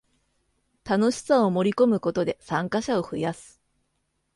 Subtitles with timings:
[0.83, 3.61] 楽しさを盛りこむことで参加者を増やす